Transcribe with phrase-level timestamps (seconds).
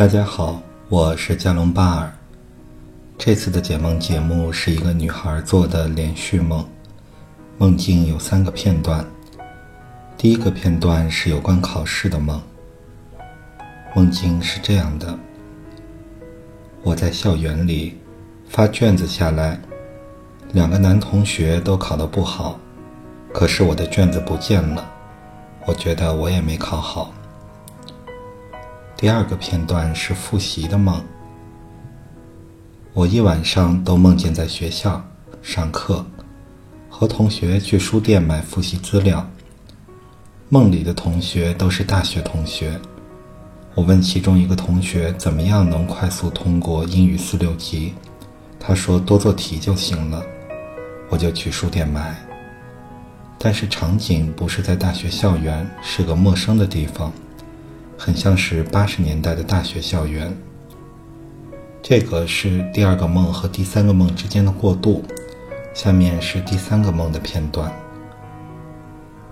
[0.00, 2.10] 大家好，我是加隆巴尔。
[3.18, 6.66] 这次的解梦节目是一个女孩做的连续梦，
[7.58, 9.04] 梦境有三个片段。
[10.16, 12.40] 第一个片段是有关考试的梦，
[13.94, 15.18] 梦境是这样的：
[16.82, 17.98] 我在校园里
[18.48, 19.60] 发卷子下来，
[20.54, 22.58] 两个男同学都考得不好，
[23.34, 24.90] 可是我的卷子不见了，
[25.66, 27.12] 我觉得我也没考好。
[29.00, 31.02] 第二个片段是复习的梦。
[32.92, 35.02] 我一晚上都梦见在学校
[35.40, 36.04] 上课，
[36.90, 39.26] 和同学去书店买复习资料。
[40.50, 42.78] 梦里的同学都是大学同学。
[43.74, 47.94] 我问其中一个同学怎么样能快速通过英语四六级，
[48.58, 50.22] 他说多做题就行了。
[51.08, 52.14] 我就去书店买。
[53.38, 57.10] 但是场景不是在大学校园，是个陌生的地方。
[58.02, 60.34] 很像是八十年代的大学校园。
[61.82, 65.04] 这个是第二个梦和第三个梦之间的过渡。
[65.74, 67.70] 下面是第三个梦的片段。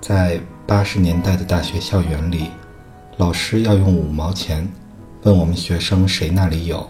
[0.03, 2.51] 在八十年代的大学校园里，
[3.17, 4.71] 老师要用五毛钱
[5.23, 6.87] 问我们学生谁那里有，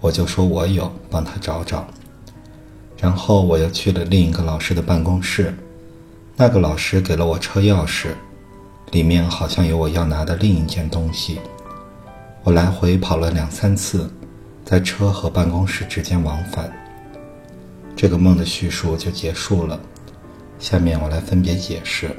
[0.00, 1.84] 我就说我有，帮他找找。
[2.96, 5.52] 然后我又去了另一个老师的办公室，
[6.36, 8.10] 那个老师给了我车钥匙。
[8.90, 11.38] 里面好像有我要拿的另一件东西，
[12.42, 14.10] 我来回跑了两三次，
[14.64, 16.72] 在车和办公室之间往返。
[17.94, 19.78] 这个梦的叙述就结束了。
[20.58, 22.10] 下面我来分别解释。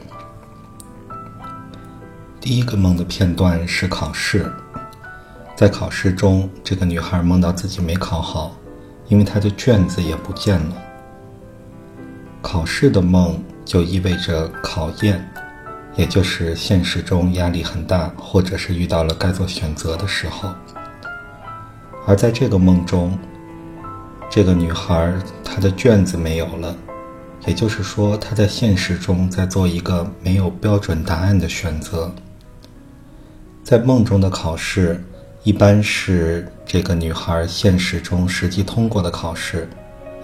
[2.40, 4.52] 第一个梦的片段是考试，
[5.56, 8.56] 在考试中，这个女孩梦到自己没考好，
[9.08, 10.75] 因为她的卷子也不见了。
[12.42, 15.30] 考试的梦就意味着考验。
[16.00, 20.50] 也就是现实中压力很大，或者是遇到了该做选择的时候。
[22.08, 23.19] 而在这个梦中，
[24.30, 26.73] 这个女孩她的卷子没有了，
[27.45, 32.09] 也就是说她在现实中在做一个没有标准答案的选择。
[33.62, 35.03] 在梦中的考试
[35.44, 39.68] 一般是这个女孩现实中实际通过的考试，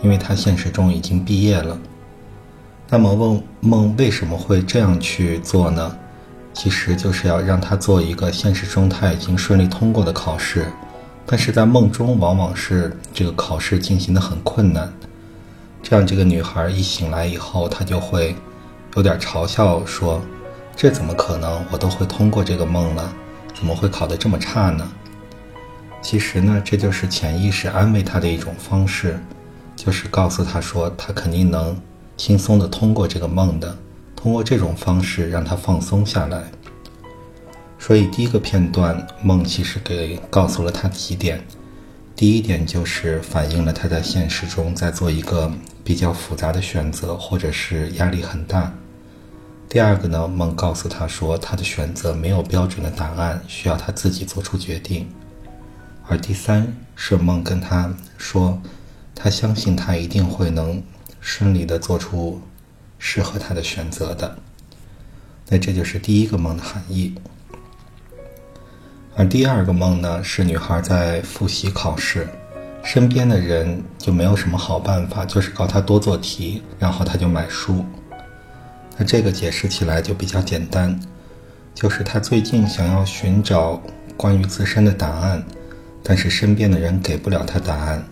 [0.02, 1.78] 因为她现实中已经毕业了。
[2.88, 5.98] 那么问梦为什么会这样去做呢？
[6.54, 10.66] 其实就是要让他做一个现实中他已经顺利通过的考试，
[11.26, 14.90] 但是在梦中往往是这个考试进行的很困难，
[15.84, 18.34] 这样这个女孩一醒来以后，她就会
[18.96, 20.22] 有点嘲笑说
[20.78, 21.62] ：“这怎么可能？
[21.72, 23.14] 我都会通过这个梦了，
[23.54, 24.90] 怎么会考得这么差呢？”
[26.02, 29.20] 其实呢，这就是潜意识安慰她的一种方式，
[29.76, 31.76] 就是告诉她说，她肯定能。
[32.18, 33.78] 轻松的通过这个梦的，
[34.16, 36.44] 通过这种方式让他放松下来。
[37.78, 41.46] 所以第一个片段梦其实给告诉了他几点，
[42.16, 45.52] 第一点就是反映了他在现实中在做一个
[45.84, 48.74] 比较复杂的选择，或者是压力很大。
[49.68, 55.08] 第二个呢，梦告诉他说他的选择没有标准的答案，需要他自己做出决定。
[56.08, 58.60] 而第三是梦跟他说，
[59.14, 60.82] 他相信他一定会能。
[61.26, 62.40] 顺利的做出
[63.00, 64.38] 适合他的选择的，
[65.50, 67.16] 那这就是第一个梦的含义。
[69.16, 72.28] 而第二个梦呢，是女孩在复习考试，
[72.84, 77.84] 身边的人就没有什么好办法，就是告她多做题，然后她就买书。
[78.96, 80.98] 那这个解释起来就比较简单，
[81.74, 83.82] 就是她最近想要寻找
[84.16, 85.44] 关于自身的答案，
[86.04, 88.06] 但是身边的人给不了她答案。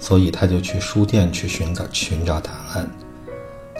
[0.00, 2.90] 所以他就去书店去寻找寻找答案。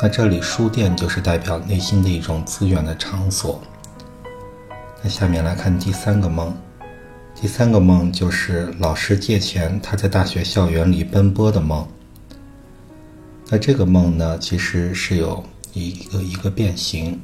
[0.03, 3.60] 那这里书店就是代表内心的一种资源的场所。
[5.03, 6.54] 那下面来看第三个梦，
[7.34, 11.86] 第三个梦就是老师借钱，他在大学校园里奔波的梦。
[13.48, 15.42] 那这个梦呢，其实是有
[15.72, 17.19] 一个一个变形。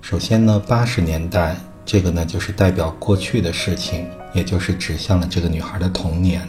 [0.00, 1.56] 首先呢，八十年代
[1.86, 6.46] 这个呢就是代表过去的事情，也就是指向了这个女孩的童年。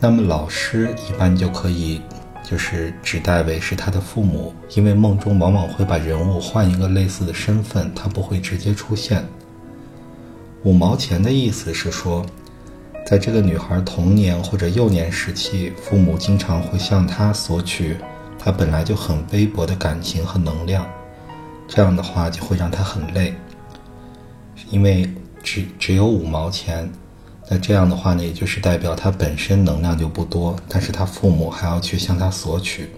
[0.00, 2.00] 那么老师一般就可以，
[2.44, 9.24] 就是指代为是他的父母，因为梦中往往会把人物换一个类似的身份，他不会直接出现。
[10.62, 12.24] 五毛钱的意思是说，
[13.04, 17.96] 在这个女孩童年或者幼年时期，父母经常会向她索取
[18.38, 20.86] 她本来就很微薄的感情和能量，
[21.66, 23.34] 这样的话就会让她很累，
[24.70, 25.10] 因为
[25.42, 26.88] 只只有五毛钱。
[27.50, 32.90] 那这样的话呢，也就是代表他本身能量就不多，但是他父母还要去向他索取。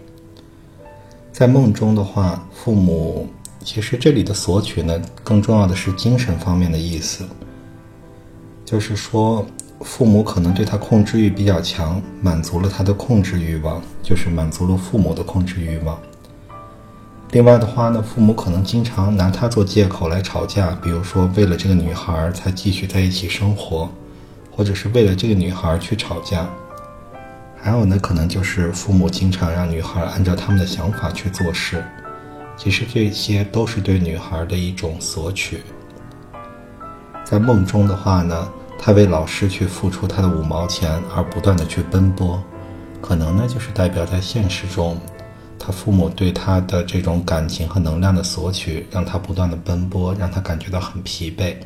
[1.32, 3.29] 在梦中的话，父母
[3.64, 7.25] 其实这里的索取呢，更重要的是精神方面的意思，
[8.64, 9.47] 就是说，
[9.82, 15.96] 父母可能对他控制欲比较强，满足了他的控制欲望，就是满足了父母的控制欲望。
[17.31, 23.88] 另外的话呢，父母可能经常拿他做借口来吵架，比如说为了这个女孩才继续在一起生活，
[24.60, 26.46] 或者是为了这个女孩去吵架。
[27.56, 31.82] 还有呢，可能就是父母经常让女孩按照他们的想法去做事，
[32.58, 35.62] 其实这些都是对女孩的一种索取。
[37.24, 38.46] 在梦中的话呢，
[38.78, 42.38] 他为老师去付出他的五毛钱而不断的去奔波，
[43.00, 45.00] 可能呢就是代表在现实中，
[45.58, 51.56] 他父母对他的这种感情和能量的索取，让他不断的奔波，让他感觉到很疲惫。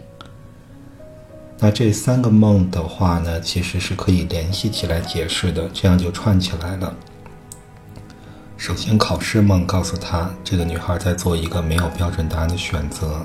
[1.65, 6.95] 那这三个梦的话呢，其实是可以联系起来解释的，这样就串起来了。
[8.59, 13.25] 首先，考试梦告诉他，这个女孩在做一个没有标准答案的选择，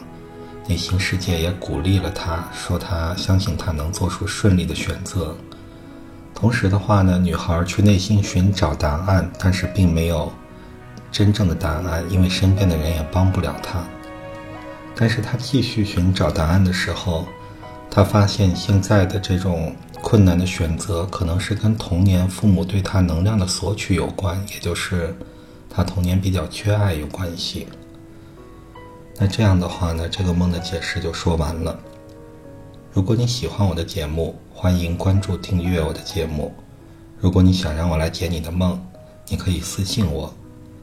[0.70, 5.36] 内心世界也鼓励了她，说她相信她能做出顺利的选择。
[6.34, 10.32] 同时的话呢，女孩去内心寻找答案，但是并没有
[11.12, 13.84] 真正的答案，因为身边的人也帮不了她。
[14.96, 17.28] 但是她继续寻找答案的时候。
[17.92, 25.16] 他发现现在的这种困难的选择，可能是跟童年父母对他能量的索取有关，也就是
[25.70, 27.68] 他童年比较缺爱有关系。
[29.18, 31.78] 那这样的话呢，这个梦的解释就说完了。
[32.94, 36.54] 如果你喜欢我的节目，欢迎关注订阅我的节目。
[37.20, 38.80] 如果你想让我来解你的梦，
[39.28, 40.34] 你可以私信我。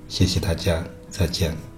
[0.06, 1.75] 谢谢大家，再见。